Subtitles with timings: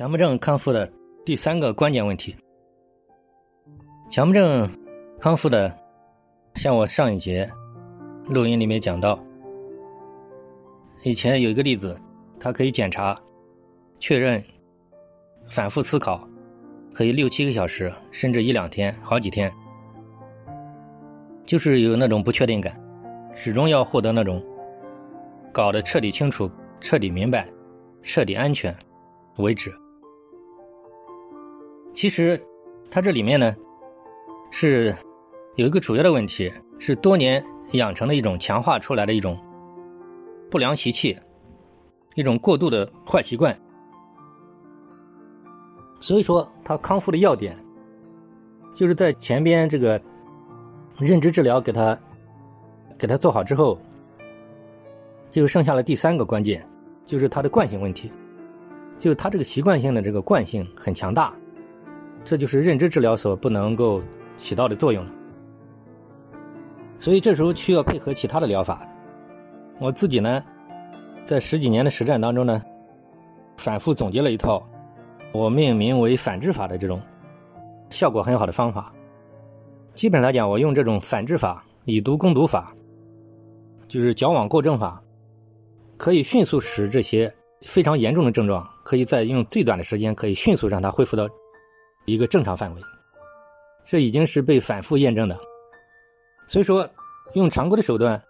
[0.00, 0.90] 强迫症康复的
[1.26, 2.34] 第三个关键问题。
[4.08, 4.66] 强迫症
[5.18, 5.78] 康复的，
[6.54, 7.46] 像我上一节
[8.24, 9.22] 录音里面讲到，
[11.04, 11.94] 以前有一个例子，
[12.38, 13.14] 他可以检查、
[13.98, 14.42] 确认、
[15.44, 16.26] 反复思考，
[16.94, 19.52] 可以六七个小时，甚至一两天、好几天，
[21.44, 22.74] 就是有那种不确定感，
[23.34, 24.42] 始终要获得那种
[25.52, 27.46] 搞得彻底清楚、彻底明白、
[28.02, 28.74] 彻底安全。
[29.36, 29.70] 为止。
[32.00, 32.42] 其实，
[32.90, 33.54] 它这里面呢，
[34.50, 34.96] 是
[35.56, 39.38] 有一个主要的问题，是多年养成的一种强化出来的一种
[40.50, 41.14] 不良习气，
[42.14, 43.54] 一种过度的坏习惯。
[46.00, 47.54] 所以说，他康复的要点，
[48.72, 50.00] 就是在前边这个
[50.96, 52.00] 认知治疗给他
[52.96, 53.78] 给他做好之后，
[55.28, 56.66] 就剩下了第三个关键，
[57.04, 58.10] 就是他的惯性问题。
[58.96, 61.34] 就是他这个习惯性的这个惯性很强大，
[62.24, 64.02] 这就是认知治疗所不能够
[64.36, 65.10] 起到的作用了。
[66.98, 68.86] 所以这时候需要配合其他的疗法。
[69.78, 70.44] 我自己呢，
[71.24, 72.62] 在十几年的实战当中呢，
[73.56, 74.62] 反复总结了一套
[75.32, 77.00] 我命名为反制法的这种
[77.90, 78.92] 效果很好的方法。
[79.94, 82.74] 基本上来讲，我用这种反制法、以毒攻毒法，
[83.88, 85.02] 就是矫枉过正法，
[85.96, 87.32] 可以迅速使这些。
[87.66, 91.28] 非常严重的症状，可以在用最短的时间，可以迅速让它恢复到
[92.04, 92.82] 一个正常范围。
[93.84, 95.38] 这已经是被反复验证的。
[96.46, 96.88] 所以说，
[97.34, 98.22] 用常规的手段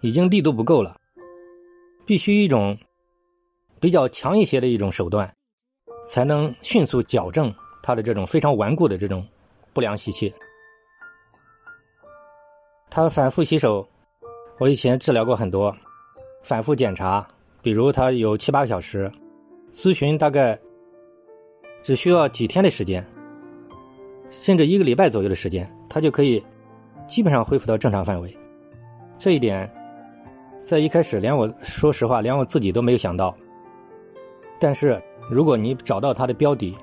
[0.00, 0.96] 已经力度不够了，
[2.04, 2.76] 必须一种
[3.80, 5.32] 比较强一些的一种手段，
[6.06, 9.26] 才能迅速矫正他的这种非常顽固的这种
[9.72, 10.32] 不良习气。
[12.90, 13.86] 他反复洗手，
[14.58, 15.74] 我以前治疗过很多，
[16.42, 17.26] 反复检查。
[17.60, 19.10] 比如他有七八个小时，
[19.72, 20.58] 咨询大概
[21.82, 23.04] 只需要几天的时间，
[24.30, 26.44] 甚至一个礼拜左右的时间，他就可以
[27.06, 28.36] 基本上恢复到正常范围。
[29.16, 29.70] 这一点
[30.60, 33.34] 在一开始连我说实话连我自己都没有想到。
[34.58, 35.00] 但是
[35.30, 36.76] 如果你找到他的标的，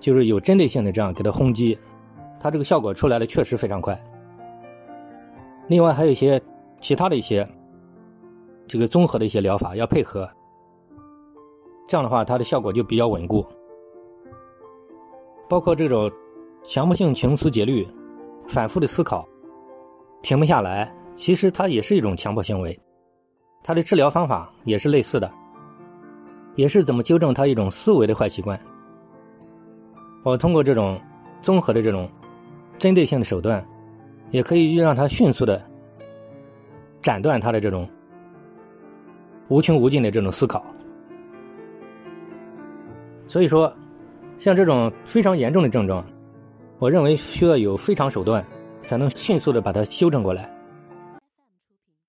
[0.00, 1.78] 就是有针对性的这样给他轰击，
[2.38, 3.98] 他这个效果出来的确实非常快。
[5.68, 6.40] 另外还有一些
[6.80, 7.46] 其他的一些。
[8.68, 10.28] 这个综合的一些疗法要配合，
[11.86, 13.46] 这样的话它的效果就比较稳固。
[15.48, 16.10] 包括这种
[16.66, 17.86] 强迫性穷思竭虑、
[18.48, 19.26] 反复的思考、
[20.20, 22.76] 停不下来，其实它也是一种强迫行为。
[23.62, 25.30] 它的治疗方法也是类似的，
[26.56, 28.58] 也是怎么纠正他一种思维的坏习惯。
[30.24, 31.00] 我通过这种
[31.40, 32.10] 综合的这种
[32.78, 33.64] 针对性的手段，
[34.32, 35.64] 也可以让他迅速的
[37.00, 37.88] 斩断他的这种。
[39.48, 40.60] 无穷无尽的这种思考，
[43.28, 43.72] 所以说，
[44.38, 46.04] 像这种非常严重的症状，
[46.78, 48.44] 我认为需要有非常手段，
[48.82, 50.52] 才能迅速的把它修正过来。